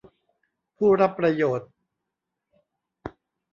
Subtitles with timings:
[0.77, 1.71] ผู้รับประโยชน์